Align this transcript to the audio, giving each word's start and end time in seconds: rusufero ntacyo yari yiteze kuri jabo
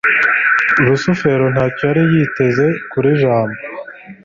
rusufero 0.85 1.45
ntacyo 1.53 1.83
yari 1.89 2.01
yiteze 2.13 2.65
kuri 2.91 3.09
jabo 3.21 3.55